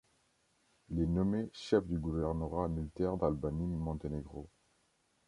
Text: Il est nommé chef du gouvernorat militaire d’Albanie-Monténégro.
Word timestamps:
Il 0.89 0.99
est 0.99 1.05
nommé 1.05 1.51
chef 1.53 1.85
du 1.85 1.99
gouvernorat 1.99 2.67
militaire 2.69 3.17
d’Albanie-Monténégro. 3.17 4.49